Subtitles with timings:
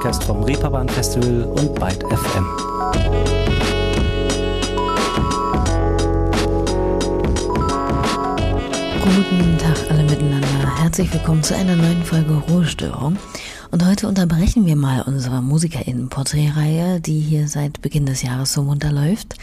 [0.00, 2.46] Podcast vom Reeperbahn Festival und Byte FM.
[9.02, 10.76] Guten Tag alle miteinander.
[10.80, 13.18] Herzlich willkommen zu einer neuen Folge Ruhestörung.
[13.72, 18.92] Und heute unterbrechen wir mal unsere MusikerInnen-Porträtreihe, die hier seit Beginn des Jahres so munter
[18.92, 19.34] läuft.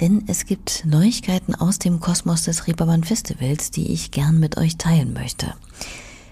[0.00, 4.78] Denn es gibt Neuigkeiten aus dem Kosmos des Reeperbahn Festivals, die ich gern mit euch
[4.78, 5.52] teilen möchte.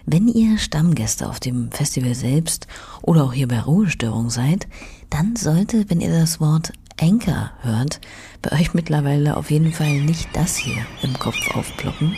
[0.07, 2.67] Wenn ihr Stammgäste auf dem Festival selbst
[3.01, 4.69] oder auch hier bei Ruhestörung seid,
[5.09, 8.01] dann sollte, wenn ihr das Wort Anchor hört,
[8.43, 12.15] bei euch mittlerweile auf jeden Fall nicht das hier im Kopf aufploppen.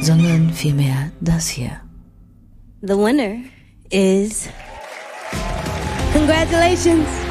[0.00, 1.80] Sondern vielmehr das hier.
[2.80, 3.38] The winner
[3.90, 4.48] is.
[6.12, 7.23] Congratulations!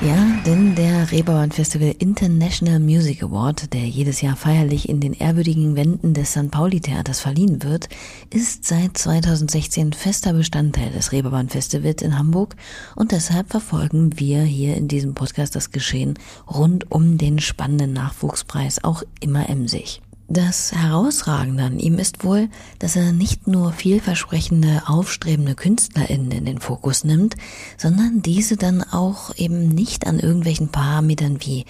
[0.00, 5.74] Ja, denn der Reeperbahn Festival International Music Award, der jedes Jahr feierlich in den ehrwürdigen
[5.74, 6.52] Wänden des St.
[6.52, 7.88] Pauli Theaters verliehen wird,
[8.32, 12.54] ist seit 2016 fester Bestandteil des Reeperbahn Festivals in Hamburg
[12.94, 16.14] und deshalb verfolgen wir hier in diesem Podcast das Geschehen
[16.48, 20.00] rund um den spannenden Nachwuchspreis auch immer emsig.
[20.30, 26.60] Das Herausragende an ihm ist wohl, dass er nicht nur vielversprechende, aufstrebende KünstlerInnen in den
[26.60, 27.34] Fokus nimmt,
[27.78, 31.64] sondern diese dann auch eben nicht an irgendwelchen Parametern wie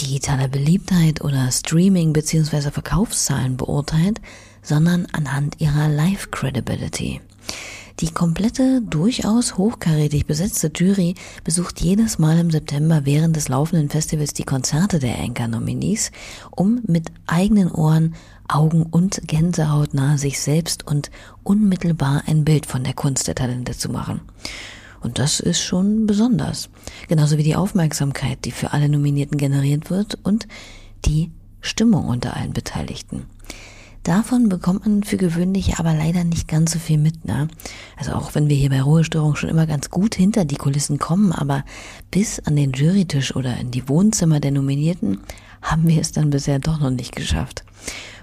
[0.00, 2.72] digitaler Beliebtheit oder Streaming bzw.
[2.72, 4.20] Verkaufszahlen beurteilt,
[4.62, 7.20] sondern anhand ihrer Life Credibility.
[8.02, 11.14] Die komplette, durchaus hochkarätig besetzte Jury
[11.44, 16.10] besucht jedes Mal im September während des laufenden Festivals die Konzerte der Anchor-Nominees,
[16.50, 18.16] um mit eigenen Ohren,
[18.48, 21.12] Augen und Gänsehaut nahe sich selbst und
[21.44, 24.20] unmittelbar ein Bild von der Kunst der Talente zu machen.
[25.00, 26.70] Und das ist schon besonders.
[27.06, 30.48] Genauso wie die Aufmerksamkeit, die für alle Nominierten generiert wird und
[31.04, 31.30] die
[31.60, 33.26] Stimmung unter allen Beteiligten.
[34.02, 37.46] Davon bekommt man für gewöhnlich aber leider nicht ganz so viel mit, ne?
[37.96, 41.30] Also auch wenn wir hier bei Ruhestörung schon immer ganz gut hinter die Kulissen kommen,
[41.30, 41.64] aber
[42.10, 45.20] bis an den Jurytisch oder in die Wohnzimmer der Nominierten
[45.62, 47.64] haben wir es dann bisher doch noch nicht geschafft.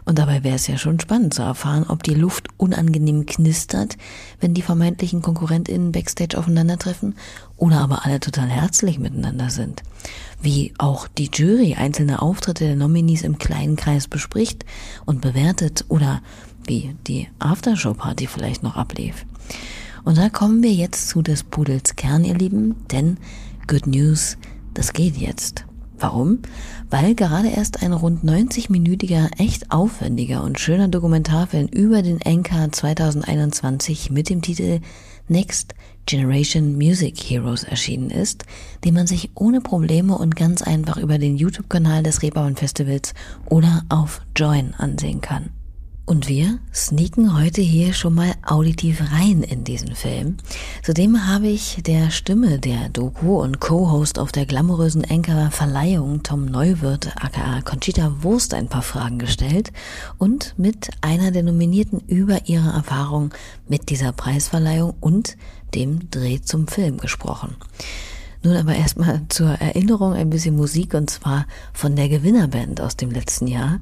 [0.05, 3.97] Und dabei wäre es ja schon spannend zu erfahren, ob die Luft unangenehm knistert,
[4.39, 7.15] wenn die vermeintlichen KonkurrentInnen Backstage aufeinandertreffen
[7.57, 9.83] oder aber alle total herzlich miteinander sind.
[10.41, 14.65] Wie auch die Jury einzelne Auftritte der Nominees im kleinen Kreis bespricht
[15.05, 16.21] und bewertet oder
[16.65, 19.25] wie die Aftershow-Party vielleicht noch ablief.
[20.05, 23.17] Und da kommen wir jetzt zu des Pudels Kern, ihr Lieben, denn
[23.67, 24.37] Good News,
[24.73, 25.65] das geht jetzt.
[25.99, 26.39] Warum?
[26.89, 34.09] Weil gerade erst ein rund 90-minütiger, echt aufwendiger und schöner Dokumentarfilm über den Anchor 2021
[34.09, 34.79] mit dem Titel
[35.27, 38.45] Next Generation Music Heroes erschienen ist,
[38.83, 43.13] den man sich ohne Probleme und ganz einfach über den YouTube-Kanal des Reeperbahn Festivals
[43.47, 45.49] oder auf Join ansehen kann.
[46.09, 50.37] Und wir sneaken heute hier schon mal auditiv rein in diesen Film.
[50.81, 56.45] Zudem habe ich der Stimme der Doku und Co-Host auf der glamourösen Anchor Verleihung Tom
[56.45, 59.71] Neuwirth aka Conchita Wurst ein paar Fragen gestellt
[60.17, 63.31] und mit einer der Nominierten über ihre Erfahrung
[63.67, 65.37] mit dieser Preisverleihung und
[65.75, 67.55] dem Dreh zum Film gesprochen.
[68.41, 73.11] Nun aber erstmal zur Erinnerung ein bisschen Musik und zwar von der Gewinnerband aus dem
[73.11, 73.79] letzten Jahr,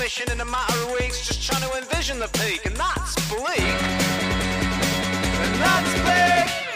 [0.00, 3.60] Ambition in a matter of weeks just trying to envision the peak, and that's bleak.
[5.40, 6.69] And that's big.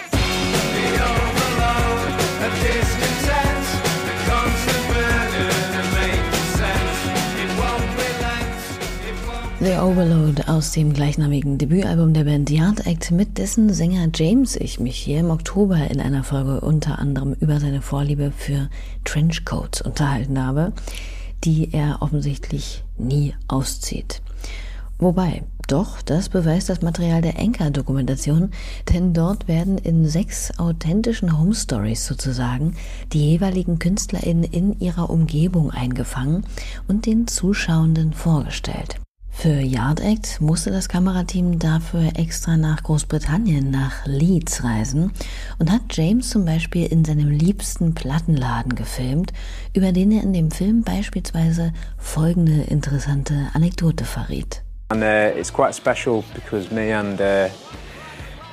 [9.65, 14.79] The Overload aus dem gleichnamigen Debütalbum der Band Yard Act, mit dessen Sänger James ich
[14.79, 18.69] mich hier im Oktober in einer Folge unter anderem über seine Vorliebe für
[19.05, 20.73] Trenchcoats unterhalten habe
[21.45, 24.23] die er offensichtlich nie auszieht.
[24.99, 28.53] Wobei, doch, das beweist das Material der Anchor-Dokumentation,
[28.93, 32.77] denn dort werden in sechs authentischen Home Stories sozusagen
[33.13, 36.47] die jeweiligen KünstlerInnen in ihrer Umgebung eingefangen
[36.87, 39.01] und den Zuschauenden vorgestellt.
[39.37, 45.13] Für Yard Act musste das Kamerateam dafür extra nach Großbritannien, nach Leeds reisen
[45.59, 49.35] und hat James zum Beispiel in seinem liebsten Plattenladen gefilmt,
[49.75, 54.63] über den er in dem Film beispielsweise folgende interessante Anekdote verriet.
[54.89, 57.49] And uh, it's quite special because me and uh,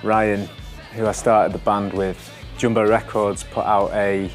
[0.04, 0.50] Ryan,
[0.98, 2.18] who I started the band with,
[2.58, 4.30] Jumbo Records put out a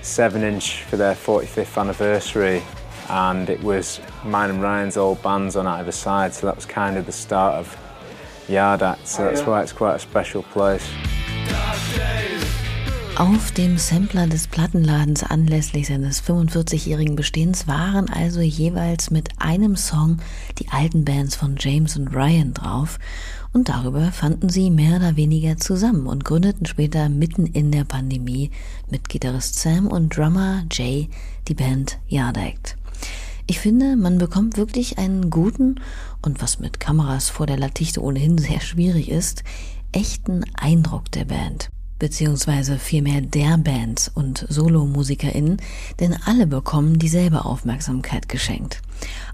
[0.00, 2.62] 7 inch for their 45th anniversary,
[3.08, 6.96] and it was mine and Ryan's old bands on either side, so that was kind
[6.96, 7.76] of the start of
[8.48, 10.86] Yard Act, so that's why it's quite a special place.
[13.18, 20.18] Auf dem Sampler des Plattenladens anlässlich seines 45-jährigen Bestehens waren also jeweils mit einem Song
[20.60, 23.00] die alten Bands von James und Ryan drauf
[23.52, 28.52] und darüber fanden sie mehr oder weniger zusammen und gründeten später mitten in der Pandemie
[28.88, 31.08] mit Gitarrist Sam und Drummer Jay
[31.48, 32.76] die Band Yard Act.
[33.50, 35.80] Ich finde, man bekommt wirklich einen guten
[36.20, 39.42] und was mit Kameras vor der Latichte ohnehin sehr schwierig ist,
[39.90, 45.60] echten Eindruck der Band beziehungsweise vielmehr der Bands und Solomusikerinnen,
[45.98, 48.82] denn alle bekommen dieselbe Aufmerksamkeit geschenkt.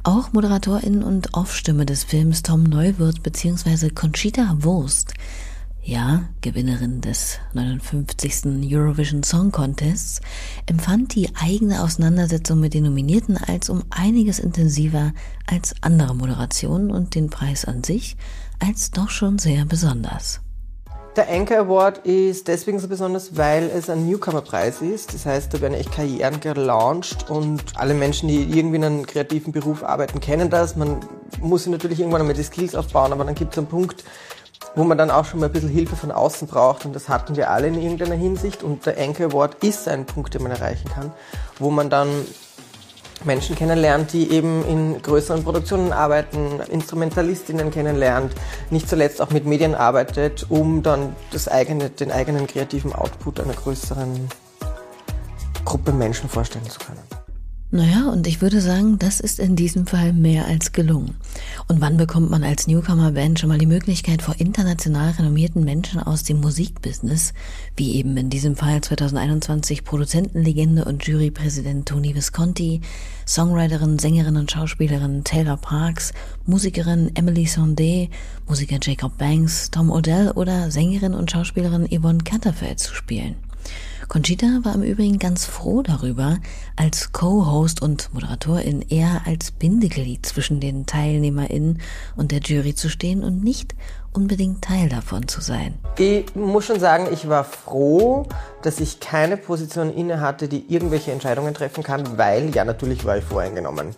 [0.02, 5.14] Auch Moderatorin und Off-Stimme des Films Tom Neuwirth beziehungsweise Conchita Wurst,
[5.84, 8.72] ja, Gewinnerin des 59.
[8.72, 10.22] Eurovision Song Contests,
[10.66, 15.12] empfand die eigene Auseinandersetzung mit den Nominierten als um einiges intensiver
[15.46, 18.16] als andere Moderationen und den Preis an sich
[18.60, 20.40] als doch schon sehr besonders.
[21.16, 25.14] Der Anchor Award ist deswegen so besonders, weil es ein Newcomer-Preis ist.
[25.14, 29.52] Das heißt, da werden echt Karrieren gelauncht und alle Menschen, die irgendwie in einem kreativen
[29.52, 30.74] Beruf arbeiten, kennen das.
[30.74, 30.98] Man
[31.40, 34.02] muss sich natürlich irgendwann einmal die Skills aufbauen, aber dann gibt es einen Punkt,
[34.74, 37.36] wo man dann auch schon mal ein bisschen Hilfe von außen braucht und das hatten
[37.36, 40.88] wir alle in irgendeiner Hinsicht und der Anchor Award ist ein Punkt, den man erreichen
[40.88, 41.12] kann,
[41.58, 42.08] wo man dann
[43.24, 48.34] Menschen kennenlernt, die eben in größeren Produktionen arbeiten, Instrumentalistinnen kennenlernt,
[48.70, 53.54] nicht zuletzt auch mit Medien arbeitet, um dann das eigene, den eigenen kreativen Output einer
[53.54, 54.28] größeren
[55.64, 57.23] Gruppe Menschen vorstellen zu können.
[57.74, 61.16] Naja, und ich würde sagen, das ist in diesem Fall mehr als gelungen.
[61.66, 66.22] Und wann bekommt man als Newcomer-Band schon mal die Möglichkeit, vor international renommierten Menschen aus
[66.22, 67.34] dem Musikbusiness,
[67.76, 72.80] wie eben in diesem Fall 2021 Produzentenlegende und Jurypräsident Tony Visconti,
[73.26, 76.12] Songwriterin, Sängerin und Schauspielerin Taylor Parks,
[76.46, 78.08] Musikerin Emily Sondé,
[78.46, 83.34] Musiker Jacob Banks, Tom Odell oder Sängerin und Schauspielerin Yvonne Catterfeld zu spielen.
[84.08, 86.38] Conchita war im Übrigen ganz froh darüber,
[86.76, 91.80] als Co-Host und Moderatorin eher als Bindeglied zwischen den TeilnehmerInnen
[92.16, 93.74] und der Jury zu stehen und nicht
[94.12, 95.78] unbedingt Teil davon zu sein.
[95.98, 98.26] Ich muss schon sagen, ich war froh,
[98.62, 103.18] dass ich keine Position inne hatte, die irgendwelche Entscheidungen treffen kann, weil ja natürlich war
[103.18, 103.96] ich voreingenommen.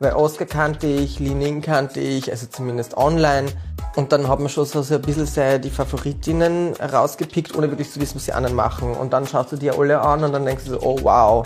[0.00, 3.46] Weil Oscar kannte ich, Li Ning kannte ich, also zumindest online.
[3.94, 8.00] Und dann hat man schon so, so ein bisschen die Favoritinnen rausgepickt, ohne wirklich zu
[8.00, 8.94] wissen, was die anderen machen.
[8.94, 11.44] Und dann schaust du dir alle an und dann denkst du so, oh wow.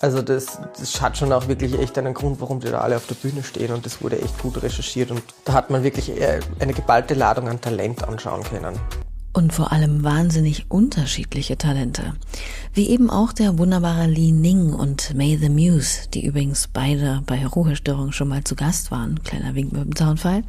[0.00, 3.06] Also das, das hat schon auch wirklich echt einen Grund, warum die da alle auf
[3.06, 6.12] der Bühne stehen und das wurde echt gut recherchiert und da hat man wirklich
[6.60, 8.78] eine geballte Ladung an Talent anschauen können
[9.36, 12.14] und vor allem wahnsinnig unterschiedliche Talente.
[12.72, 17.46] Wie eben auch der wunderbare Li Ning und May the Muse, die übrigens beide bei
[17.46, 19.22] Ruhestörung schon mal zu Gast waren.
[19.24, 20.42] Kleiner Wink mit dem Zaunfall.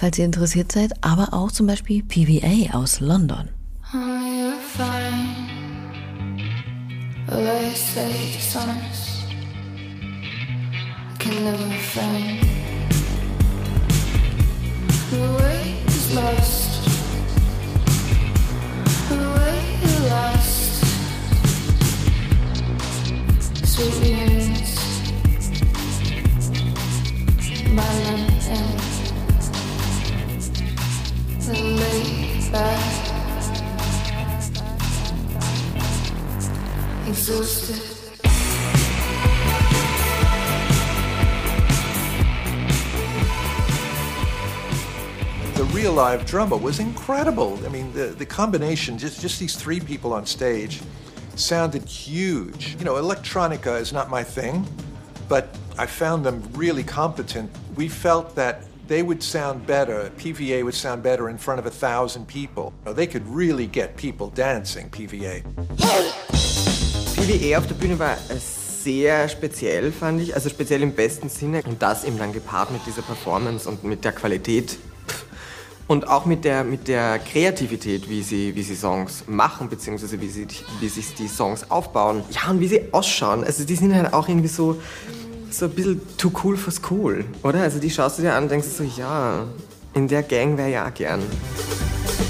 [0.00, 3.50] Falls ihr interessiert seid, aber auch zum Beispiel PVA aus London.
[37.28, 38.00] Lost
[45.54, 47.58] The real live drummer was incredible.
[47.64, 50.80] I mean, the, the combination, just, just these three people on stage,
[51.34, 52.76] sounded huge.
[52.78, 54.66] You know, electronica is not my thing,
[55.28, 57.50] but I found them really competent.
[57.76, 61.70] We felt that they would sound better, PVA would sound better in front of a
[61.70, 62.72] thousand people.
[62.84, 65.44] They could really get people dancing, PVA.
[67.14, 71.62] PVA auf der Bühne war sehr speziell, fand ich, also speziell im besten Sinne.
[71.64, 74.76] Und das eben dann gepaart mit dieser Performance und mit der Qualität
[75.86, 80.28] und auch mit der, mit der Kreativität, wie sie, wie sie Songs machen, beziehungsweise wie,
[80.28, 80.48] sie,
[80.80, 82.24] wie sich die Songs aufbauen.
[82.30, 83.44] Ja, und wie sie ausschauen.
[83.44, 84.80] Also die sind halt auch irgendwie so,
[85.54, 87.62] so ein bisschen too cool for school, oder?
[87.62, 89.44] Also die schaust du dir an und denkst so, ja,
[89.94, 91.20] in der Gang wäre ja gern.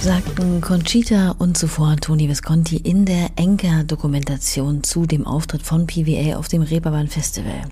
[0.00, 6.49] Sagten Conchita und zuvor Toni Visconti in der Enker-Dokumentation zu dem Auftritt von PVA auf
[6.49, 7.62] dem Reeperbahn Festival.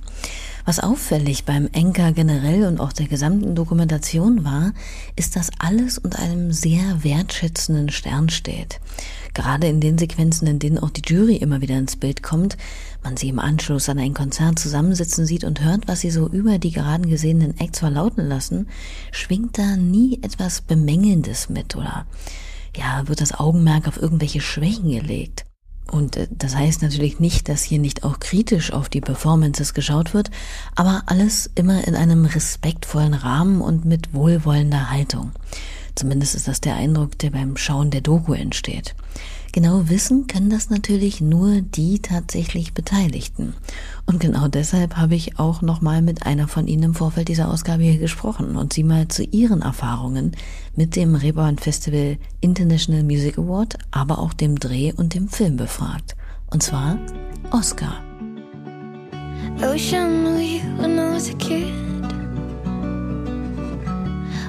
[0.68, 4.74] Was auffällig beim Enker generell und auch der gesamten Dokumentation war,
[5.16, 8.78] ist, dass alles unter einem sehr wertschätzenden Stern steht.
[9.32, 12.58] Gerade in den Sequenzen, in denen auch die Jury immer wieder ins Bild kommt,
[13.02, 16.58] man sie im Anschluss an ein Konzert zusammensitzen sieht und hört, was sie so über
[16.58, 18.68] die geraden gesehenen Acts verlauten lassen,
[19.10, 22.04] schwingt da nie etwas Bemängelndes mit oder
[22.76, 25.47] ja, wird das Augenmerk auf irgendwelche Schwächen gelegt.
[25.90, 30.14] Und äh, das heißt natürlich nicht, dass hier nicht auch kritisch auf die Performances geschaut
[30.14, 30.30] wird,
[30.74, 35.32] aber alles immer in einem respektvollen Rahmen und mit wohlwollender Haltung.
[35.94, 38.94] Zumindest ist das der Eindruck, der beim Schauen der Doku entsteht.
[39.52, 43.54] Genau wissen können das natürlich nur die tatsächlich Beteiligten.
[44.04, 47.82] Und genau deshalb habe ich auch nochmal mit einer von Ihnen im Vorfeld dieser Ausgabe
[47.82, 50.32] hier gesprochen und sie mal zu ihren Erfahrungen
[50.76, 56.14] mit dem Reeperbahn Festival International Music Award, aber auch dem Dreh und dem Film befragt.
[56.50, 56.98] Und zwar
[57.50, 58.02] Oscar.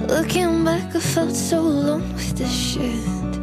[0.09, 3.38] Looking back, I felt so alone with shit.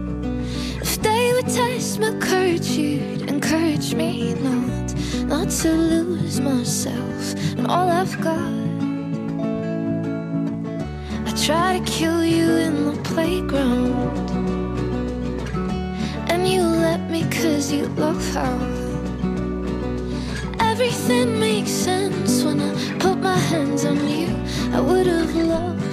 [1.49, 4.95] Test my courage, you'd encourage me not,
[5.27, 8.53] not to lose myself and all I've got.
[11.25, 14.29] I try to kill you in the playground,
[16.29, 18.59] and you let me cause you love how
[20.59, 24.35] everything makes sense when I put my hands on you.
[24.73, 25.86] I would have loved.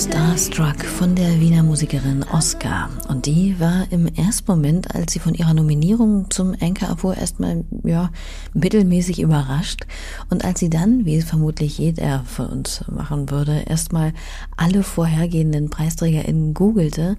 [0.00, 2.88] Starstruck von der Wiener Musikerin Oscar.
[3.08, 7.64] Und die war im ersten Moment, als sie von ihrer Nominierung zum Anchor erfuhr, erstmal,
[7.84, 8.08] ja,
[8.54, 9.82] mittelmäßig überrascht.
[10.30, 14.14] Und als sie dann, wie es vermutlich jeder von uns machen würde, erstmal
[14.56, 17.18] alle vorhergehenden PreisträgerInnen googelte,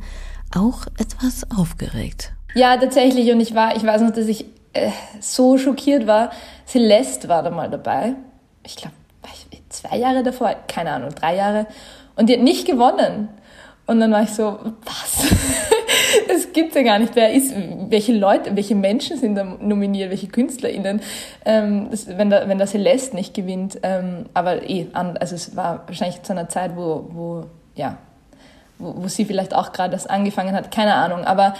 [0.52, 2.34] auch etwas aufgeregt.
[2.56, 3.32] Ja, tatsächlich.
[3.32, 6.32] Und ich war, ich weiß noch, dass ich äh, so schockiert war.
[6.66, 8.16] Celeste war da mal dabei.
[8.64, 8.96] Ich glaube,
[9.72, 11.68] zwei Jahre davor, keine Ahnung, drei Jahre.
[12.16, 13.30] Und die hat nicht gewonnen.
[13.88, 15.28] Und dann war ich so, was?
[16.28, 17.16] das gibt's ja gar nicht.
[17.16, 17.54] Wer ist,
[17.90, 21.02] welche Leute, welche Menschen sind da nominiert, welche KünstlerInnen,
[21.46, 23.80] ähm, das, wenn der, wenn der Celeste nicht gewinnt.
[23.84, 27.98] Ähm, aber eh, also es war wahrscheinlich zu einer Zeit, wo, wo, ja,
[28.78, 31.26] wo, wo sie vielleicht auch gerade das angefangen hat, keine Ahnung.
[31.26, 31.54] Aber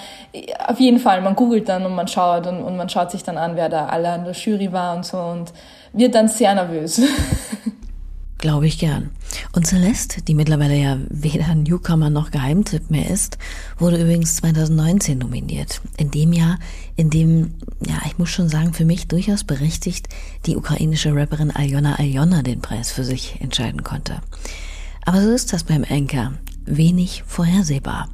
[0.68, 3.38] auf jeden Fall, man googelt dann und man schaut und, und man schaut sich dann
[3.38, 5.52] an, wer da alle an der Jury war und so und
[5.94, 7.02] wird dann sehr nervös.
[8.42, 9.12] Glaube ich gern.
[9.52, 13.38] Und Celeste, die mittlerweile ja weder Newcomer noch Geheimtipp mehr ist,
[13.78, 15.80] wurde übrigens 2019 nominiert.
[15.98, 16.58] In dem Jahr,
[16.96, 17.54] in dem,
[17.88, 20.10] ja, ich muss schon sagen, für mich durchaus berechtigt
[20.48, 24.22] die ukrainische Rapperin Aljona Aljona den Preis für sich entscheiden konnte.
[25.06, 26.34] Aber so ist das beim Anchor.
[26.66, 28.10] Wenig vorhersehbar.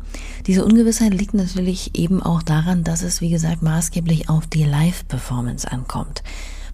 [0.45, 5.71] Diese Ungewissheit liegt natürlich eben auch daran, dass es, wie gesagt, maßgeblich auf die Live-Performance
[5.71, 6.21] ankommt.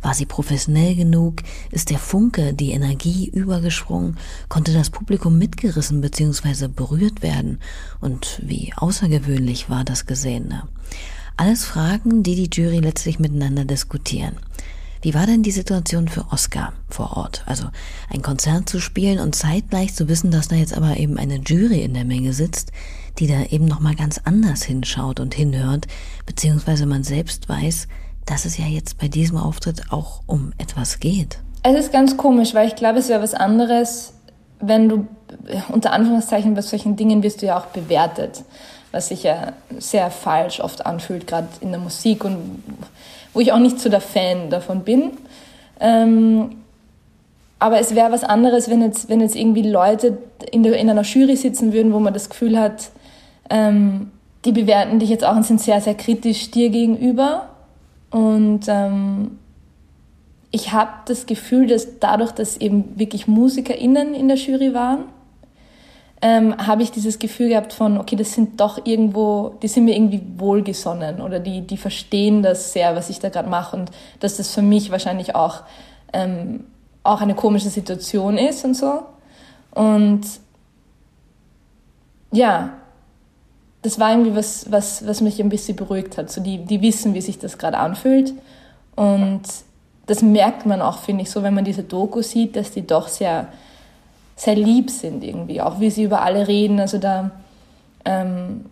[0.03, 1.37] War sie professionell genug?
[1.71, 4.17] Ist der Funke, die Energie übergesprungen?
[4.49, 6.67] Konnte das Publikum mitgerissen bzw.
[6.67, 7.59] berührt werden?
[8.01, 10.67] Und wie außergewöhnlich war das Gesehene?
[11.37, 14.35] Alles Fragen, die die Jury letztlich miteinander diskutieren.
[15.01, 17.43] Wie war denn die Situation für Oscar vor Ort?
[17.45, 17.67] Also
[18.09, 21.81] ein Konzert zu spielen und zeitgleich zu wissen, dass da jetzt aber eben eine Jury
[21.81, 22.71] in der Menge sitzt,
[23.19, 25.87] die da eben nochmal ganz anders hinschaut und hinhört,
[26.25, 27.87] beziehungsweise man selbst weiß,
[28.25, 31.39] dass es ja jetzt bei diesem Auftritt auch um etwas geht.
[31.63, 34.13] Es ist ganz komisch, weil ich glaube, es wäre was anderes,
[34.59, 35.07] wenn du
[35.69, 38.43] unter Anführungszeichen bei solchen Dingen wirst du ja auch bewertet,
[38.91, 42.63] was sich ja sehr falsch oft anfühlt, gerade in der Musik und
[43.33, 45.11] wo ich auch nicht so der Fan davon bin.
[45.79, 46.57] Ähm,
[47.59, 50.17] aber es wäre was anderes, wenn jetzt, wenn jetzt irgendwie Leute
[50.51, 52.89] in, der, in einer Jury sitzen würden, wo man das Gefühl hat,
[53.49, 54.11] ähm,
[54.45, 57.52] die bewerten dich jetzt auch und sind sehr, sehr kritisch dir gegenüber
[58.13, 59.39] und ähm,
[60.51, 65.05] ich habe das Gefühl, dass dadurch, dass eben wirklich MusikerInnen in der Jury waren,
[66.21, 69.95] ähm, habe ich dieses Gefühl gehabt von, okay, das sind doch irgendwo, die sind mir
[69.95, 73.89] irgendwie wohlgesonnen oder die, die verstehen das sehr, was ich da gerade mache und
[74.19, 75.63] dass das für mich wahrscheinlich auch,
[76.13, 76.65] ähm,
[77.01, 79.01] auch eine komische Situation ist und so.
[79.71, 80.21] Und
[82.31, 82.73] ja,
[83.83, 86.31] das war irgendwie was, was, was mich ein bisschen beruhigt hat.
[86.31, 88.33] So die, die wissen, wie sich das gerade anfühlt.
[88.95, 89.41] Und
[90.05, 93.09] das merkt man auch, finde ich, so, wenn man diese Doku sieht, dass die doch
[93.09, 93.49] sehr,
[94.37, 96.79] sehr lieb sind irgendwie, auch wie sie über alle reden.
[96.79, 97.31] Also da,
[98.05, 98.65] ähm,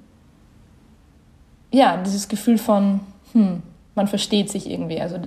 [1.71, 3.01] ja, dieses Gefühl von,
[3.33, 3.61] hm,
[3.95, 5.01] man versteht sich irgendwie.
[5.01, 5.17] Also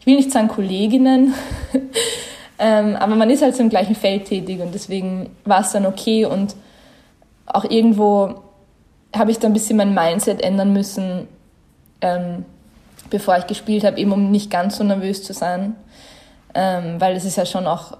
[0.00, 1.34] ich will nicht sagen Kolleginnen,
[2.58, 5.84] ähm, aber man ist halt so im gleichen Feld tätig und deswegen war es dann
[5.84, 6.56] okay und
[7.46, 8.43] auch irgendwo
[9.14, 11.28] habe ich da ein bisschen mein Mindset ändern müssen,
[12.00, 12.44] ähm,
[13.10, 15.76] bevor ich gespielt habe, eben um nicht ganz so nervös zu sein.
[16.54, 17.96] ähm, weil es ist ja schon auch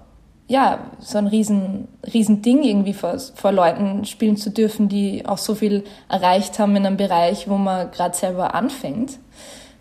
[0.47, 5.39] ja, so ein riesen, riesen Ding irgendwie vor, vor Leuten spielen zu dürfen, die auch
[5.39, 9.17] so viel erreicht haben in einem Bereich, wo man gerade selber anfängt.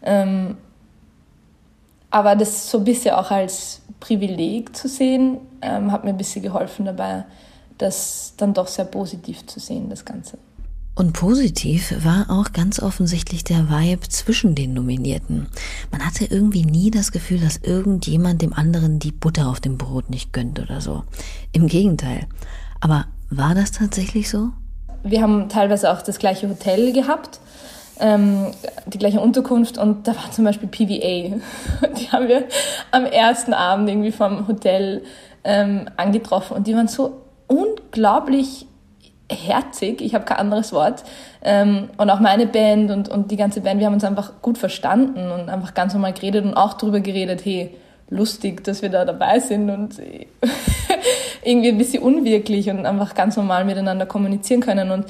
[0.02, 0.56] Ähm,
[2.10, 6.42] aber das so ein bisschen auch als Privileg zu sehen, ähm, hat mir ein bisschen
[6.42, 7.24] geholfen dabei,
[7.76, 10.38] das dann doch sehr positiv zu sehen, das Ganze.
[10.96, 15.48] Und positiv war auch ganz offensichtlich der Vibe zwischen den Nominierten.
[15.90, 20.08] Man hatte irgendwie nie das Gefühl, dass irgendjemand dem anderen die Butter auf dem Brot
[20.08, 21.02] nicht gönnt oder so.
[21.52, 22.26] Im Gegenteil.
[22.80, 24.50] Aber war das tatsächlich so?
[25.02, 27.40] Wir haben teilweise auch das gleiche Hotel gehabt,
[27.98, 28.52] ähm,
[28.86, 31.36] die gleiche Unterkunft und da war zum Beispiel PVA.
[31.98, 32.44] Die haben wir
[32.92, 35.02] am ersten Abend irgendwie vom Hotel
[35.42, 38.66] ähm, angetroffen und die waren so unglaublich
[39.30, 41.04] herzig, ich habe kein anderes Wort.
[41.42, 44.58] Ähm, und auch meine Band und, und die ganze Band, wir haben uns einfach gut
[44.58, 47.74] verstanden und einfach ganz normal geredet und auch darüber geredet, hey,
[48.10, 49.98] lustig, dass wir da dabei sind und
[51.42, 54.90] irgendwie ein bisschen unwirklich und einfach ganz normal miteinander kommunizieren können.
[54.90, 55.06] Und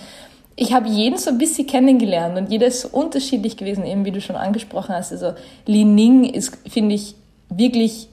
[0.57, 4.13] ich habe jeden so ein bisschen kennengelernt und jeder ist so unterschiedlich gewesen, eben wie
[4.13, 5.11] du schon angesprochen hast.
[5.11, 5.35] Also
[5.67, 7.17] Li Ning ist, finde ich,
[7.49, 8.09] wirklich,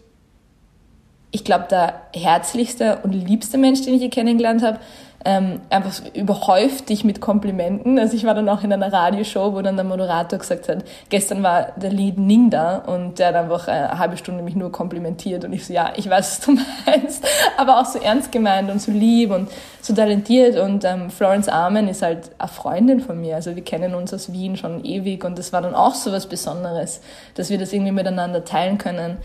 [1.29, 4.79] ich glaube, der herzlichste und liebste Mensch, den ich je kennengelernt habe
[5.25, 7.99] ähm, einfach überhäuft dich mit Komplimenten.
[7.99, 11.43] Also ich war dann auch in einer Radioshow, wo dann der Moderator gesagt hat, gestern
[11.43, 15.45] war der Lied Ning da und der hat einfach eine halbe Stunde mich nur komplimentiert
[15.45, 17.23] und ich so, ja, ich weiß, was du meinst,
[17.57, 19.49] aber auch so ernst gemeint und so lieb und
[19.81, 23.95] so talentiert und ähm, Florence Armen ist halt eine Freundin von mir, also wir kennen
[23.95, 27.01] uns aus Wien schon ewig und das war dann auch so was Besonderes,
[27.35, 29.17] dass wir das irgendwie miteinander teilen können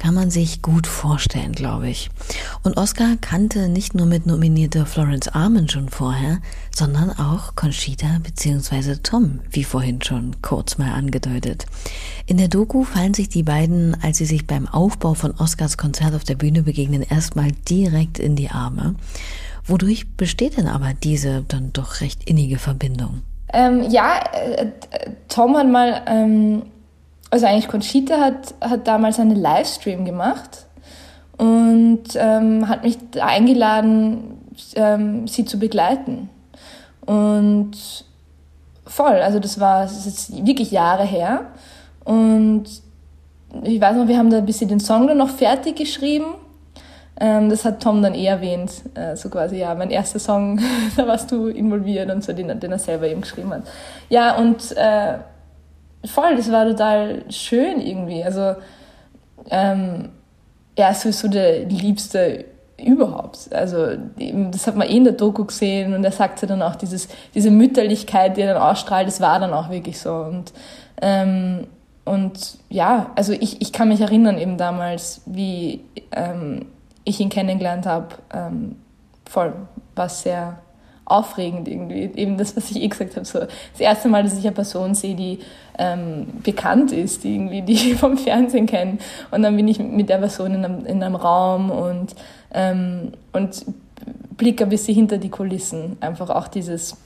[0.00, 2.10] kann man sich gut vorstellen, glaube ich.
[2.64, 6.38] Und Oscar kannte nicht nur mit nominierte Florence Armen schon vorher,
[6.74, 8.96] sondern auch Conchita bzw.
[9.02, 11.66] Tom, wie vorhin schon kurz mal angedeutet.
[12.26, 16.14] In der Doku fallen sich die beiden, als sie sich beim Aufbau von Oscars Konzert
[16.14, 18.94] auf der Bühne begegnen, erstmal direkt in die Arme.
[19.66, 23.20] Wodurch besteht denn aber diese dann doch recht innige Verbindung?
[23.52, 24.68] Ähm, ja, äh,
[25.28, 26.62] Tom hat mal ähm
[27.30, 30.66] also eigentlich Conchita hat, hat damals einen Livestream gemacht
[31.38, 34.38] und ähm, hat mich eingeladen,
[34.74, 36.28] ähm, sie zu begleiten.
[37.06, 37.72] Und
[38.86, 41.46] voll, also das war das ist jetzt wirklich Jahre her.
[42.04, 42.64] Und
[43.62, 46.34] ich weiß noch, wir haben da ein bisschen den Song dann noch fertig geschrieben.
[47.18, 50.60] Ähm, das hat Tom dann eh erwähnt, äh, so quasi, ja, mein erster Song,
[50.96, 53.62] da warst du involviert und so, den, den er selber eben geschrieben hat.
[54.08, 55.18] Ja, und äh,
[56.04, 58.22] voll, das war total schön irgendwie.
[58.24, 58.56] Also
[59.50, 60.10] ähm,
[60.76, 62.46] ist sowieso der Liebste
[62.82, 63.50] überhaupt.
[63.52, 67.08] Also das hat man eh in der Doku gesehen und er sagte dann auch, dieses,
[67.34, 70.14] diese Mütterlichkeit, die er dann ausstrahlt, das war dann auch wirklich so.
[70.14, 70.52] Und,
[71.02, 71.66] ähm,
[72.04, 76.66] und ja, also ich, ich kann mich erinnern eben damals, wie ähm,
[77.04, 78.76] ich ihn kennengelernt habe, ähm,
[79.26, 79.52] voll,
[79.94, 80.58] war sehr
[81.10, 82.10] aufregend irgendwie.
[82.14, 84.94] Eben das, was ich eh gesagt habe, so das erste Mal, dass ich eine Person
[84.94, 85.40] sehe, die
[85.78, 88.98] ähm, bekannt ist, die irgendwie die vom Fernsehen kennen.
[89.30, 92.14] Und dann bin ich mit der Person in einem, in einem Raum und,
[92.52, 93.64] ähm, und
[94.36, 95.96] blicke ein bisschen hinter die Kulissen.
[96.00, 96.96] Einfach auch dieses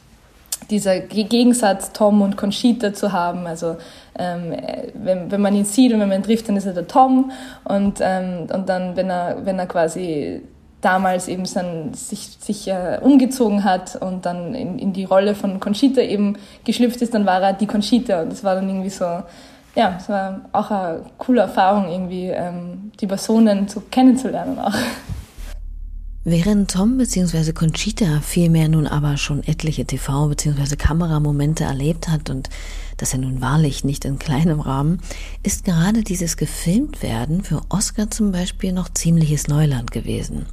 [0.70, 3.46] dieser Gegensatz Tom und Conchita zu haben.
[3.46, 3.76] Also
[4.18, 4.54] ähm,
[4.94, 7.32] wenn, wenn man ihn sieht und wenn man ihn trifft, dann ist er der Tom
[7.64, 10.42] und, ähm, und dann, wenn er, wenn er quasi
[10.84, 15.60] damals eben sein, sich, sich äh, umgezogen hat und dann in, in die Rolle von
[15.60, 19.04] Conchita eben geschlüpft ist, dann war er die Conchita und das war dann irgendwie so,
[19.74, 24.74] ja, es war auch eine coole Erfahrung irgendwie, ähm, die Personen so kennenzulernen auch.
[26.26, 27.52] Während Tom bzw.
[27.52, 30.74] Conchita vielmehr nun aber schon etliche TV- bzw.
[30.76, 32.48] Kameramomente erlebt hat und
[32.96, 35.00] das ja nun wahrlich nicht in kleinem Rahmen,
[35.42, 40.46] ist gerade dieses Gefilmtwerden für Oscar zum Beispiel noch ziemliches Neuland gewesen.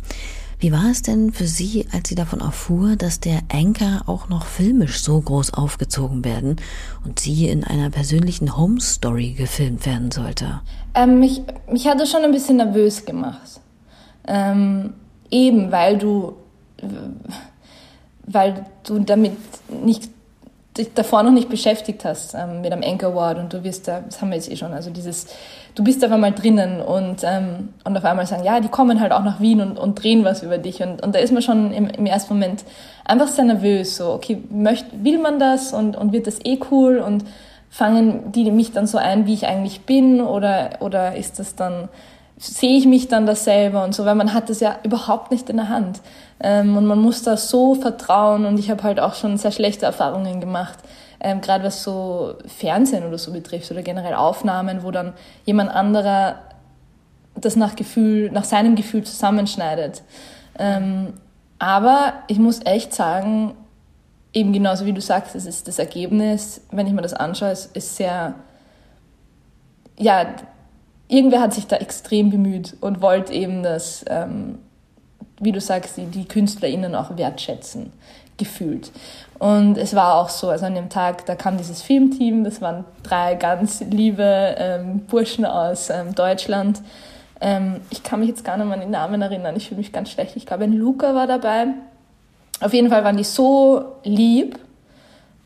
[0.60, 4.46] Wie war es denn für Sie, als Sie davon erfuhr, dass der Anchor auch noch
[4.46, 6.58] filmisch so groß aufgezogen werden
[7.06, 10.60] und Sie in einer persönlichen Home Story gefilmt werden sollte?
[10.96, 13.62] Ähm, mich, mich hat das schon ein bisschen nervös gemacht.
[14.28, 14.94] Ähm,
[15.32, 16.34] eben weil du,
[18.28, 19.34] weil du damit
[19.70, 20.10] nicht
[20.78, 24.02] dich davor noch nicht beschäftigt hast ähm, mit einem Anchor Award und du wirst da,
[24.02, 25.28] das haben wir jetzt eh schon, also dieses,
[25.76, 29.12] du bist auf einmal drinnen und, ähm, und auf einmal sagen, ja, die kommen halt
[29.12, 31.74] auch nach Wien und, und drehen was über dich und, und da ist man schon
[31.74, 32.64] im, im ersten Moment
[33.04, 37.00] einfach sehr nervös, so, okay, möcht, will man das und, und wird das eh cool
[37.00, 37.26] und
[37.70, 41.90] fangen die mich dann so ein, wie ich eigentlich bin oder, oder ist das dann,
[42.42, 45.50] sehe ich mich dann das selber und so, weil man hat das ja überhaupt nicht
[45.50, 46.02] in der Hand.
[46.40, 49.86] Ähm, und man muss da so vertrauen und ich habe halt auch schon sehr schlechte
[49.86, 50.80] Erfahrungen gemacht,
[51.20, 55.14] ähm, gerade was so Fernsehen oder so betrifft oder generell Aufnahmen, wo dann
[55.46, 56.40] jemand anderer
[57.36, 60.02] das nach Gefühl, nach seinem Gefühl zusammenschneidet.
[60.58, 61.14] Ähm,
[61.60, 63.54] aber ich muss echt sagen,
[64.34, 67.76] eben genauso wie du sagst, es ist das Ergebnis, wenn ich mir das anschaue, ist,
[67.76, 68.34] ist sehr,
[69.98, 70.26] ja,
[71.12, 74.60] irgendwer hat sich da extrem bemüht und wollte eben das, ähm,
[75.40, 77.92] wie du sagst, die, die KünstlerInnen auch wertschätzen,
[78.38, 78.92] gefühlt.
[79.38, 82.86] Und es war auch so, also an dem Tag, da kam dieses Filmteam, das waren
[83.04, 86.82] drei ganz liebe ähm, Burschen aus ähm, Deutschland.
[87.42, 89.92] Ähm, ich kann mich jetzt gar nicht mehr an den Namen erinnern, ich fühle mich
[89.92, 90.38] ganz schlecht.
[90.38, 91.68] Ich glaube, ein Luca war dabei.
[92.62, 94.60] Auf jeden Fall waren die so lieb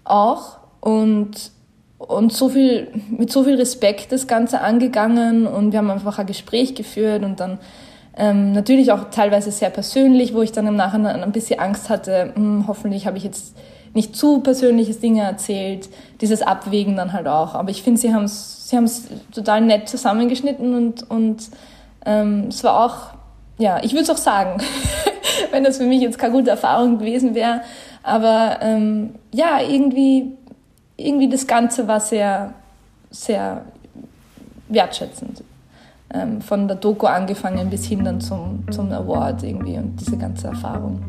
[0.04, 1.55] auch und
[2.08, 6.26] und so viel, mit so viel Respekt das Ganze angegangen und wir haben einfach ein
[6.26, 7.60] Gespräch geführt und dann
[8.18, 12.32] ähm, natürlich auch teilweise sehr persönlich, wo ich dann im Nachhinein ein bisschen Angst hatte,
[12.36, 13.56] hm, hoffentlich habe ich jetzt
[13.94, 15.90] nicht zu persönliches Dinge erzählt,
[16.22, 17.56] dieses Abwägen dann halt auch.
[17.56, 18.78] Aber ich finde, sie haben es sie
[19.34, 21.50] total nett zusammengeschnitten und, und
[22.06, 22.98] ähm, es war auch,
[23.58, 24.62] ja, ich würde es auch sagen,
[25.52, 27.62] wenn das für mich jetzt keine gute Erfahrung gewesen wäre.
[28.04, 30.34] Aber ähm, ja, irgendwie
[30.98, 32.54] irgendwie das Ganze war sehr,
[33.10, 33.66] sehr
[34.70, 35.44] wertschätzend.
[36.14, 40.48] Ähm, von der Doku angefangen bis hin dann zum, zum Award irgendwie und diese ganze
[40.48, 41.04] Erfahrung.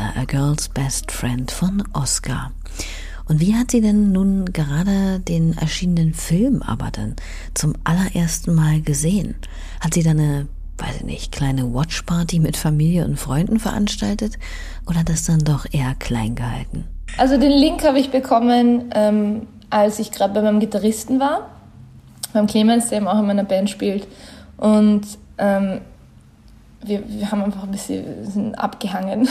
[0.00, 2.52] Lisa, A Girl's Best Friend von Oscar.
[3.28, 7.16] Und wie hat sie denn nun gerade den erschienenen Film aber dann
[7.54, 9.34] zum allerersten Mal gesehen?
[9.80, 14.38] Hat sie da eine, weiß ich nicht, kleine Watchparty mit Familie und Freunden veranstaltet
[14.88, 16.84] oder das dann doch eher klein gehalten?
[17.18, 21.50] Also den Link habe ich bekommen, ähm, als ich gerade bei meinem Gitarristen war,
[22.32, 24.06] beim Clemens, der eben auch in meiner Band spielt.
[24.56, 25.02] Und
[25.38, 25.80] ähm,
[26.82, 29.28] wir, wir haben einfach ein bisschen abgehangen.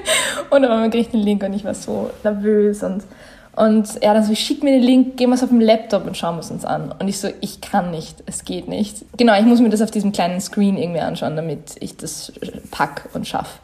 [0.50, 3.04] und dann haben wir den Link und ich war so nervös und
[3.56, 6.16] und er dann so, schick mir den Link, gehen wir es auf dem Laptop und
[6.16, 6.94] schauen wir es uns an.
[6.98, 9.04] Und ich so, ich kann nicht, es geht nicht.
[9.16, 12.32] Genau, ich muss mir das auf diesem kleinen Screen irgendwie anschauen, damit ich das
[12.70, 13.58] pack und schaff.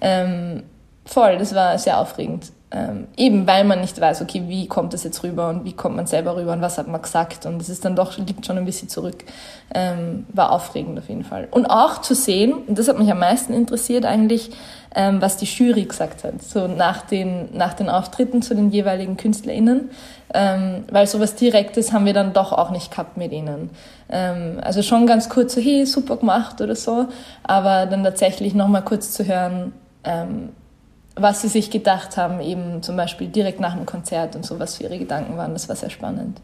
[0.00, 0.62] Ähm,
[1.04, 2.50] voll, das war sehr aufregend.
[2.72, 5.94] Ähm, eben weil man nicht weiß, okay, wie kommt das jetzt rüber und wie kommt
[5.94, 8.58] man selber rüber und was hat man gesagt und es ist dann doch, liegt schon
[8.58, 9.24] ein bisschen zurück.
[9.72, 11.46] Ähm, war aufregend auf jeden Fall.
[11.52, 14.50] Und auch zu sehen, und das hat mich am meisten interessiert eigentlich,
[14.96, 19.16] ähm, was die Jury gesagt hat, so nach den, nach den Auftritten zu den jeweiligen
[19.16, 19.90] KünstlerInnen,
[20.34, 23.70] ähm, weil sowas Direktes haben wir dann doch auch nicht gehabt mit ihnen.
[24.08, 27.06] Ähm, also schon ganz kurz so, hey, super gemacht oder so,
[27.44, 30.48] aber dann tatsächlich nochmal kurz zu hören, ähm,
[31.16, 34.76] was sie sich gedacht haben, eben zum Beispiel direkt nach dem Konzert und so, was
[34.76, 36.40] für ihre Gedanken waren, das war sehr spannend.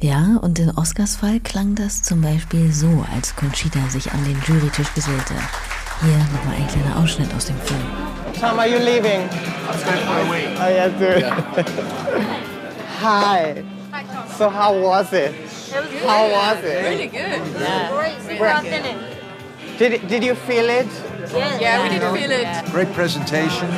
[0.00, 4.40] Ja, und in Oscars Fall klang das zum Beispiel so, als Conchita sich an den
[4.46, 5.34] Jurytisch gesellte.
[6.00, 7.80] Hier nochmal ein kleiner Ausschnitt aus dem Film.
[8.40, 9.28] Tom, are you leaving?
[9.66, 10.48] Let's go for a week.
[10.60, 12.24] Oh, yes, sir.
[13.02, 13.64] Hi.
[14.38, 15.34] So how was it?
[16.06, 16.84] How was it?
[16.84, 17.42] Really good.
[17.60, 17.90] Yeah.
[17.90, 18.96] Great, authentic.
[19.78, 20.86] Did, did you feel it?
[21.32, 21.60] Yes.
[21.60, 22.72] Yeah, we did feel it.
[22.72, 23.68] Great presentation,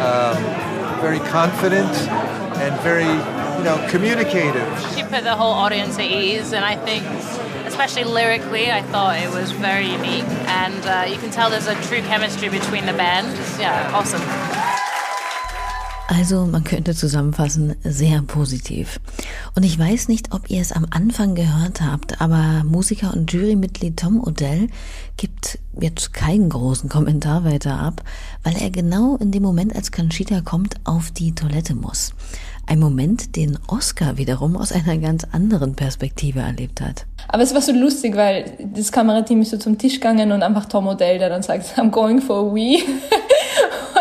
[0.00, 0.36] um,
[1.00, 1.92] very confident,
[2.58, 4.68] and very, you know, communicative.
[4.94, 7.04] She put the whole audience at ease, and I think,
[7.66, 10.28] especially lyrically, I thought it was very unique.
[10.46, 13.28] And uh, you can tell there's a true chemistry between the band.
[13.58, 14.22] Yeah, awesome.
[16.08, 19.00] Also man könnte zusammenfassen, sehr positiv.
[19.54, 23.98] Und ich weiß nicht, ob ihr es am Anfang gehört habt, aber Musiker und Jurymitglied
[23.98, 24.68] Tom Odell
[25.16, 28.02] gibt jetzt keinen großen Kommentar weiter ab,
[28.42, 32.12] weil er genau in dem Moment, als Conchita kommt, auf die Toilette muss.
[32.66, 37.06] Ein Moment, den Oscar wiederum aus einer ganz anderen Perspektive erlebt hat.
[37.28, 40.66] Aber es war so lustig, weil das Kamerateam ist so zum Tisch gegangen und einfach
[40.66, 42.82] Tom Odell, der dann sagt, I'm going for a wee.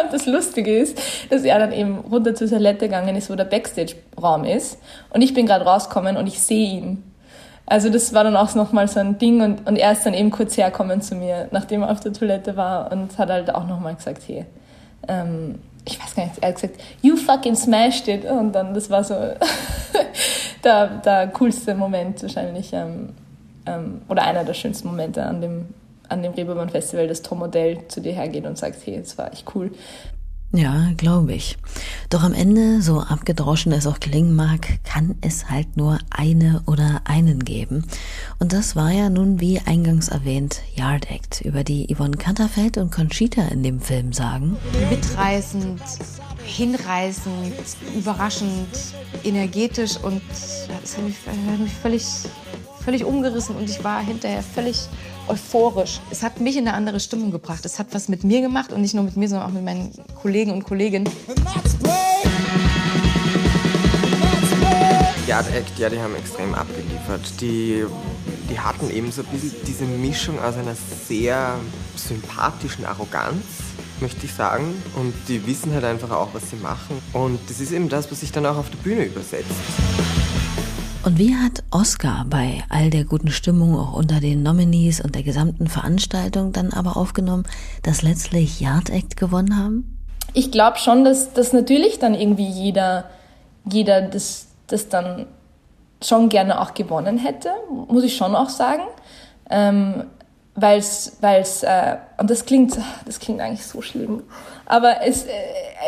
[0.01, 0.97] Und das Lustige ist,
[1.29, 4.77] dass er dann eben runter zur Toilette gegangen ist, wo der Backstage-Raum ist.
[5.09, 7.10] Und ich bin gerade rausgekommen und ich sehe ihn.
[7.65, 10.31] Also das war dann auch nochmal so ein Ding und, und er ist dann eben
[10.31, 13.95] kurz herkommen zu mir, nachdem er auf der Toilette war und hat halt auch nochmal
[13.95, 14.45] gesagt, hey,
[15.07, 18.25] ähm, ich weiß gar nicht, er hat gesagt, you fucking smashed it.
[18.25, 19.15] Und dann, das war so
[20.63, 23.09] der, der coolste Moment wahrscheinlich, ähm,
[23.65, 25.69] ähm, oder einer der schönsten Momente an dem,
[26.09, 29.31] an dem Reeperbahn Festival, dass Tom Modell zu dir hergeht und sagt, hey, das war
[29.31, 29.71] echt cool.
[30.53, 31.57] Ja, glaube ich.
[32.09, 37.01] Doch am Ende, so abgedroschen es auch klingen mag, kann es halt nur eine oder
[37.05, 37.85] einen geben.
[38.37, 42.91] Und das war ja nun, wie eingangs erwähnt, Yard Act, über die Yvonne Katterfeld und
[42.91, 44.57] Conchita in dem Film sagen.
[44.89, 45.81] Mitreißend,
[46.43, 47.53] hinreißend,
[47.95, 48.67] überraschend,
[49.23, 52.03] energetisch und das hat mich, hat mich völlig,
[52.83, 54.87] völlig umgerissen und ich war hinterher völlig
[55.27, 55.99] euphorisch.
[56.09, 57.63] Es hat mich in eine andere Stimmung gebracht.
[57.65, 59.91] Es hat was mit mir gemacht und nicht nur mit mir, sondern auch mit meinen
[60.21, 61.09] Kollegen und Kolleginnen.
[65.27, 67.21] Die Art Act, ja, die haben extrem abgeliefert.
[67.39, 67.85] Die,
[68.49, 70.75] die hatten eben so ein bisschen diese Mischung aus einer
[71.07, 71.55] sehr
[71.95, 73.45] sympathischen Arroganz,
[74.01, 74.73] möchte ich sagen.
[74.95, 77.01] Und die wissen halt einfach auch, was sie machen.
[77.13, 79.51] Und das ist eben das, was sich dann auch auf der Bühne übersetzt.
[81.11, 85.23] Und wie hat Oscar bei all der guten Stimmung auch unter den Nominees und der
[85.23, 87.43] gesamten Veranstaltung dann aber aufgenommen,
[87.83, 89.99] dass letztlich Yard Act gewonnen haben?
[90.33, 93.09] Ich glaube schon, dass, dass natürlich dann irgendwie jeder,
[93.69, 95.25] jeder das, das dann
[96.01, 97.49] schon gerne auch gewonnen hätte,
[97.89, 98.83] muss ich schon auch sagen.
[99.49, 100.05] Ähm,
[100.55, 104.23] weil es, äh, und das klingt, das klingt eigentlich so schlimm,
[104.65, 105.31] aber es, äh,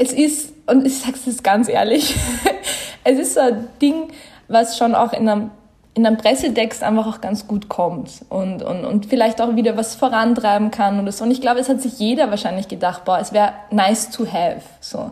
[0.02, 2.14] es ist, und ich sage es ganz ehrlich,
[3.06, 4.12] es ist so ein Ding,
[4.54, 5.52] was schon auch in einem,
[5.96, 9.96] in einem Pressetext einfach auch ganz gut kommt und, und, und vielleicht auch wieder was
[9.96, 11.24] vorantreiben kann oder so.
[11.24, 14.62] Und ich glaube, es hat sich jeder wahrscheinlich gedacht, boah, es wäre nice to have.
[14.80, 15.12] So.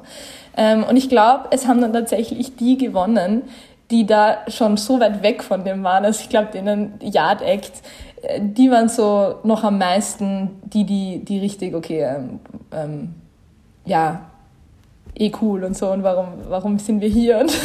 [0.58, 3.44] Ähm, und ich glaube, es haben dann tatsächlich die gewonnen,
[3.92, 6.06] die da schon so weit weg von dem waren.
[6.06, 7.74] Also ich glaube, denen Yard Act,
[8.22, 12.40] äh, die waren so noch am meisten die, die, die richtig, okay, ähm,
[12.72, 13.16] ähm,
[13.86, 14.22] ja,
[15.16, 17.52] eh cool und so und warum, warum sind wir hier und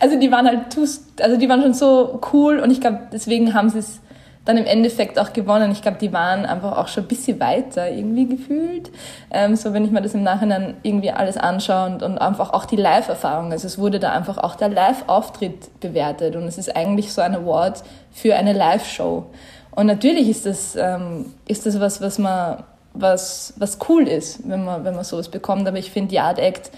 [0.00, 0.76] also die waren halt
[1.20, 4.00] also die waren schon so cool und ich glaube, deswegen haben sie es
[4.46, 5.72] dann im Endeffekt auch gewonnen.
[5.72, 8.90] Ich glaube, die waren einfach auch schon ein bisschen weiter irgendwie gefühlt.
[9.30, 12.64] Ähm, so wenn ich mir das im Nachhinein irgendwie alles anschaue und, und einfach auch
[12.64, 13.50] die Live-Erfahrung.
[13.50, 17.34] Also es wurde da einfach auch der Live-Auftritt bewertet und es ist eigentlich so ein
[17.34, 17.82] Award
[18.12, 19.26] für eine Live-Show.
[19.72, 22.62] Und natürlich ist das, ähm, ist das was, was man,
[22.94, 25.66] was, was cool ist, wenn man, wenn man sowas bekommt.
[25.66, 26.70] Aber ich finde, die Art Act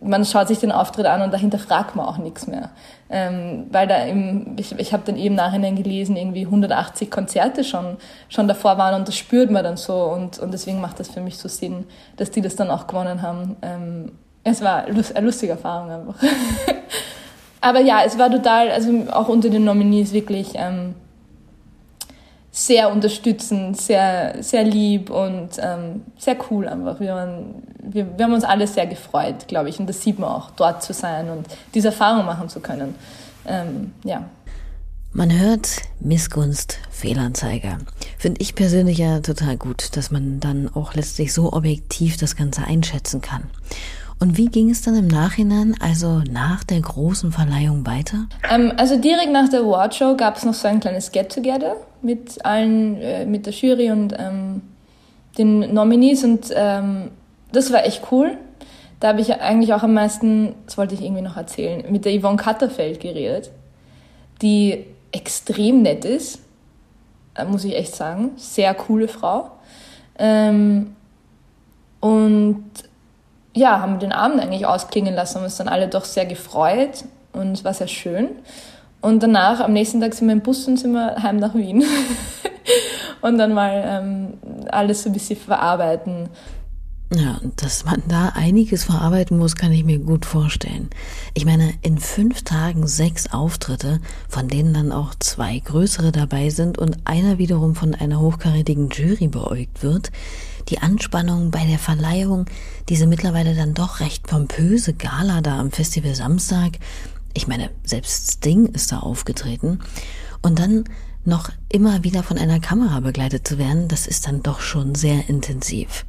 [0.00, 2.70] man schaut sich den Auftritt an und dahinter fragt man auch nichts mehr.
[3.10, 7.96] Ähm, weil da im, ich, ich habe dann eben nachhinein gelesen, irgendwie 180 Konzerte schon,
[8.28, 11.20] schon davor waren und das spürt man dann so und, und deswegen macht das für
[11.20, 13.56] mich so Sinn, dass die das dann auch gewonnen haben.
[13.62, 14.12] Ähm,
[14.44, 16.22] es war eine lustige Erfahrung einfach.
[17.60, 20.94] Aber ja, es war total, also auch unter den Nominees wirklich ähm,
[22.58, 26.98] sehr unterstützend, sehr, sehr lieb und ähm, sehr cool einfach.
[26.98, 29.78] Wir, waren, wir, wir haben uns alle sehr gefreut, glaube ich.
[29.78, 32.96] Und das sieht man auch, dort zu sein und diese Erfahrung machen zu können.
[33.46, 34.24] Ähm, ja.
[35.12, 37.78] Man hört Missgunst, Fehlanzeiger.
[38.18, 42.64] Finde ich persönlich ja total gut, dass man dann auch letztlich so objektiv das Ganze
[42.64, 43.44] einschätzen kann.
[44.20, 48.26] Und wie ging es dann im Nachhinein, also nach der großen Verleihung weiter?
[48.50, 52.96] Ähm, also direkt nach der Awardshow gab es noch so ein kleines Get-Together mit allen,
[53.00, 54.62] äh, mit der Jury und ähm,
[55.36, 57.10] den Nominees und ähm,
[57.52, 58.36] das war echt cool.
[59.00, 62.20] Da habe ich eigentlich auch am meisten, das wollte ich irgendwie noch erzählen, mit der
[62.20, 63.52] Yvonne Katterfeld geredet,
[64.42, 66.40] die extrem nett ist,
[67.36, 68.32] äh, muss ich echt sagen.
[68.36, 69.52] Sehr coole Frau.
[70.18, 70.96] Ähm,
[72.00, 72.64] und
[73.58, 77.52] ja, haben den Abend eigentlich ausklingen lassen, haben uns dann alle doch sehr gefreut und
[77.52, 78.30] es war sehr schön.
[79.00, 81.84] Und danach, am nächsten Tag sind wir im Bus und sind wir heim nach Wien.
[83.20, 84.34] und dann mal ähm,
[84.70, 86.28] alles so ein bisschen verarbeiten.
[87.14, 90.90] Ja, dass man da einiges verarbeiten muss, kann ich mir gut vorstellen.
[91.32, 96.76] Ich meine, in fünf Tagen sechs Auftritte, von denen dann auch zwei größere dabei sind
[96.76, 100.10] und einer wiederum von einer hochkarätigen Jury beäugt wird,
[100.68, 102.46] die Anspannung bei der Verleihung,
[102.88, 106.78] diese mittlerweile dann doch recht pompöse Gala da am Festival Samstag.
[107.34, 109.80] Ich meine, selbst Sting ist da aufgetreten.
[110.42, 110.84] Und dann
[111.24, 115.28] noch immer wieder von einer Kamera begleitet zu werden, das ist dann doch schon sehr
[115.28, 116.06] intensiv.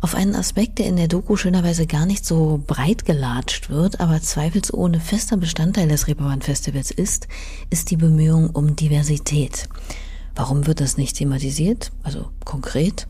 [0.00, 4.20] Auf einen Aspekt, der in der Doku schönerweise gar nicht so breit gelatscht wird, aber
[4.20, 7.28] zweifelsohne fester Bestandteil des Reeperbahn Festivals ist,
[7.70, 9.68] ist die Bemühung um Diversität.
[10.34, 11.92] Warum wird das nicht thematisiert?
[12.02, 13.06] Also konkret?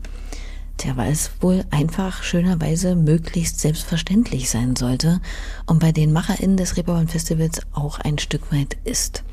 [0.77, 5.21] Tja, weil es wohl einfach schönerweise möglichst selbstverständlich sein sollte
[5.65, 9.23] und bei den MacherInnen des Reeperbahn Festivals auch ein Stück weit ist.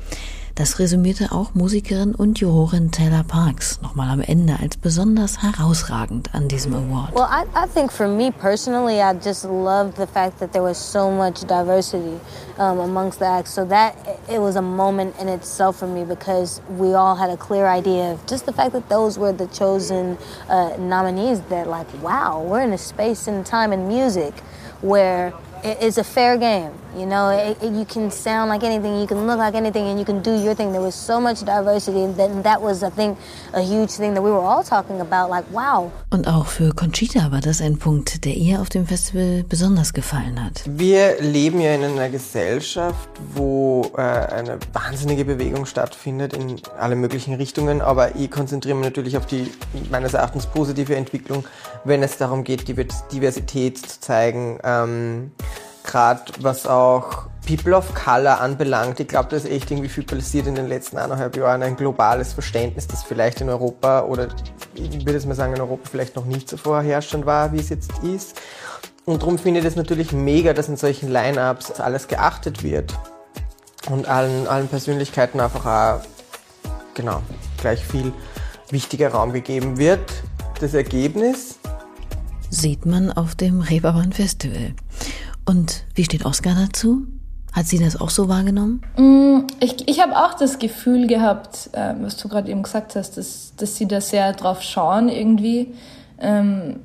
[0.55, 6.47] Das resümierte auch Musikerin und Jurorin Taylor Parks nochmal am Ende als besonders herausragend an
[6.47, 7.13] diesem Award.
[7.13, 10.77] Well, I, I think for me personally, I just loved the fact that there was
[10.77, 12.21] so much diversity
[12.57, 13.53] um, amongst the acts.
[13.53, 13.97] So that
[14.29, 18.13] it was a moment in itself for me because we all had a clear idea
[18.13, 21.41] of just the fact that those were the chosen uh, nominees.
[21.49, 24.33] That like, wow, we're in a space and time in music
[24.79, 25.33] where
[25.65, 26.71] it's a fair game.
[26.95, 29.99] You know, it, it, you can sound like anything, you can look like anything, and
[29.99, 30.71] you can do your thing.
[30.71, 33.17] There was so much diversity, and that, and that was, I think,
[33.53, 35.29] a huge thing that we were all talking about.
[35.29, 35.91] Like, wow.
[36.11, 40.41] Und auch für Conchita war das ein Punkt, der ihr auf dem Festival besonders gefallen
[40.41, 40.63] hat.
[40.67, 47.33] Wir leben ja in einer Gesellschaft, wo äh, eine wahnsinnige Bewegung stattfindet in alle möglichen
[47.33, 49.51] Richtungen, aber ich konzentriere mich natürlich auf die
[49.91, 51.43] meines Erachtens positive Entwicklung,
[51.85, 54.59] wenn es darum geht, Diversität zu zeigen.
[54.63, 55.31] Ähm,
[55.83, 58.99] gerade was auch People of Color anbelangt.
[58.99, 61.61] Ich glaube, da ist echt irgendwie viel passiert in den letzten eineinhalb Jahren.
[61.61, 64.27] Ein globales Verständnis, das vielleicht in Europa oder
[64.73, 67.69] ich würde jetzt mal sagen, in Europa vielleicht noch nicht so vorherrschend war, wie es
[67.69, 68.41] jetzt ist.
[69.05, 72.97] Und darum finde ich das natürlich mega, dass in solchen Line-Ups alles geachtet wird
[73.89, 76.01] und allen, allen Persönlichkeiten einfach auch,
[76.95, 77.21] genau,
[77.59, 78.11] gleich viel
[78.71, 80.01] wichtiger Raum gegeben wird.
[80.59, 81.54] Das Ergebnis
[82.49, 84.73] sieht man auf dem Reeperbahn Festival.
[85.45, 87.07] Und wie steht Oskar dazu?
[87.53, 88.81] Hat sie das auch so wahrgenommen?
[88.97, 93.17] Mm, ich, ich habe auch das Gefühl gehabt, äh, was du gerade eben gesagt hast,
[93.17, 95.73] dass, dass sie da sehr drauf schauen irgendwie.
[96.19, 96.77] Ähm,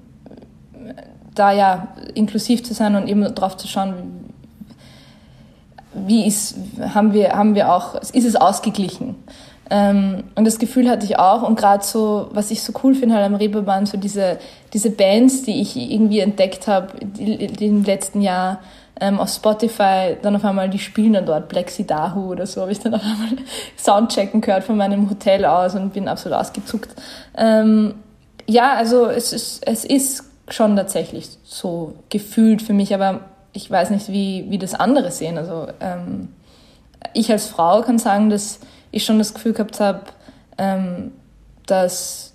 [1.35, 3.95] da ja inklusiv zu sein und eben drauf zu schauen,
[5.93, 6.55] wie ist,
[6.95, 9.17] haben wir, haben wir auch, ist es ausgeglichen?
[9.71, 11.43] Ähm, und das Gefühl hatte ich auch.
[11.43, 14.39] Und gerade so, was ich so cool finde halt am Reeperbahn, so diese,
[14.73, 18.61] diese Bands, die ich irgendwie entdeckt habe im letzten Jahr
[19.01, 22.61] ähm, auf Spotify, dann auf einmal, die spielen dann dort Black Sea Dahu oder so,
[22.61, 23.45] habe ich dann auf einmal
[23.79, 26.91] Soundchecken gehört von meinem Hotel aus und bin absolut ausgezuckt.
[27.37, 27.95] Ähm,
[28.47, 33.21] ja, also es ist, es ist schon tatsächlich so gefühlt für mich, aber
[33.53, 35.39] ich weiß nicht, wie, wie das andere sehen.
[35.39, 36.29] Also ähm,
[37.15, 38.59] ich als Frau kann sagen, dass
[38.91, 40.03] ich schon das Gefühl gehabt habe,
[40.59, 41.13] ähm,
[41.67, 42.35] dass,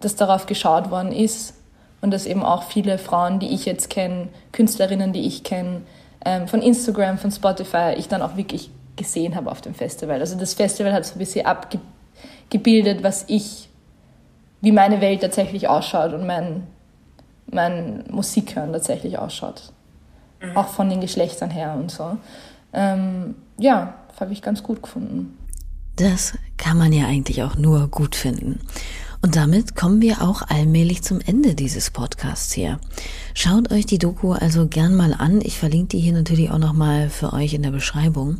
[0.00, 1.54] dass darauf geschaut worden ist
[2.00, 5.82] und dass eben auch viele Frauen, die ich jetzt kenne, Künstlerinnen, die ich kenne,
[6.24, 10.20] ähm, von Instagram, von Spotify, ich dann auch wirklich gesehen habe auf dem Festival.
[10.20, 13.68] Also das Festival hat so ein bisschen abgebildet, was ich,
[14.60, 16.66] wie meine Welt tatsächlich ausschaut und mein,
[17.46, 19.72] mein Musikhören tatsächlich ausschaut.
[20.40, 20.56] Mhm.
[20.56, 22.18] Auch von den Geschlechtern her und so.
[22.72, 25.36] Ähm, ja, habe ich ganz gut gefunden.
[25.96, 28.60] Das kann man ja eigentlich auch nur gut finden.
[29.24, 32.80] Und damit kommen wir auch allmählich zum Ende dieses Podcasts hier.
[33.34, 35.40] Schaut euch die Doku also gern mal an.
[35.42, 38.38] Ich verlinke die hier natürlich auch nochmal für euch in der Beschreibung.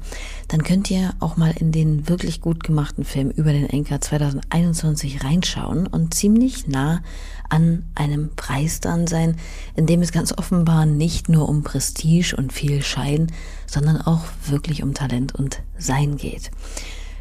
[0.49, 5.23] Dann könnt ihr auch mal in den wirklich gut gemachten Film über den Enker 2021
[5.23, 7.01] reinschauen und ziemlich nah
[7.49, 9.37] an einem Preis dran sein,
[9.77, 13.31] in dem es ganz offenbar nicht nur um Prestige und viel Schein,
[13.67, 16.51] sondern auch wirklich um Talent und Sein geht.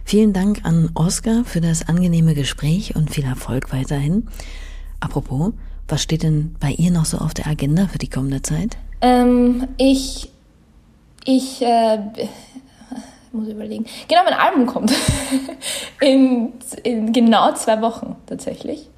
[0.03, 4.27] Vielen Dank an Oskar für das angenehme Gespräch und viel Erfolg weiterhin.
[4.99, 5.53] Apropos,
[5.87, 8.77] was steht denn bei ihr noch so auf der Agenda für die kommende Zeit?
[9.01, 10.29] Ähm, ich,
[11.25, 11.99] ich, äh,
[13.31, 13.85] muss überlegen.
[14.07, 14.91] Genau, mein Album kommt.
[16.01, 18.89] in, in genau zwei Wochen tatsächlich.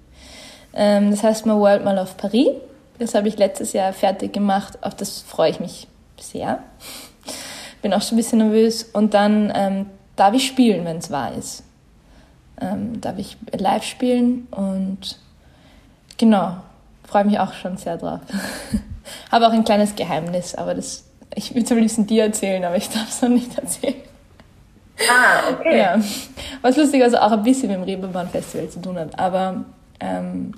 [0.73, 2.49] Ähm, das heißt My World Mal auf Paris.
[2.99, 4.79] Das habe ich letztes Jahr fertig gemacht.
[4.81, 5.87] Auf das freue ich mich
[6.19, 6.63] sehr.
[7.81, 8.83] Bin auch schon ein bisschen nervös.
[8.83, 11.63] Und dann ähm, darf ich spielen, wenn es wahr ist.
[12.61, 15.17] Ähm, darf ich live spielen und
[16.17, 16.57] genau,
[17.07, 18.21] freue mich auch schon sehr drauf.
[19.31, 22.77] Habe auch ein kleines Geheimnis, aber das, ich würde es am liebsten dir erzählen, aber
[22.77, 23.95] ich darf es noch nicht erzählen.
[25.09, 25.79] Ah, okay.
[25.79, 25.99] Ja.
[26.61, 29.17] Was lustig also auch ein bisschen mit dem Reeperbahn Festival zu tun hat.
[29.17, 29.65] Aber
[29.99, 30.53] ähm,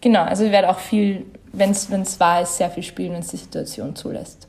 [0.00, 3.28] genau, also ich werde auch viel, wenn es wahr ist, sehr viel spielen, wenn es
[3.28, 4.48] die Situation zulässt.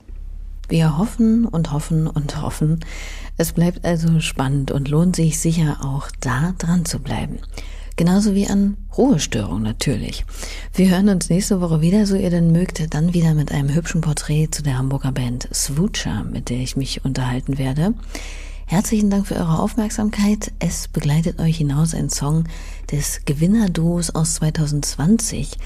[0.68, 2.82] Wir hoffen und hoffen und hoffen.
[3.38, 7.40] Es bleibt also spannend und lohnt sich sicher auch da dran zu bleiben.
[7.96, 10.24] Genauso wie an Ruhestörung natürlich.
[10.74, 14.02] Wir hören uns nächste Woche wieder, so ihr denn mögt, dann wieder mit einem hübschen
[14.02, 17.96] Porträt zu der Hamburger Band Swoocher, mit der ich mich unterhalten werde.
[18.68, 20.52] Herzlichen Dank für eure Aufmerksamkeit.
[20.60, 22.44] Es begleitet euch hinaus ein Song
[22.92, 25.58] des Gewinnerduos aus 2020,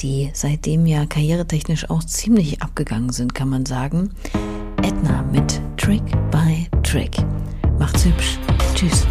[0.00, 4.10] die seitdem ja karrieretechnisch auch ziemlich abgegangen sind, kann man sagen.
[4.82, 7.16] Edna mit Trick by Trick.
[7.78, 8.38] Macht's hübsch.
[8.74, 9.06] Tschüss.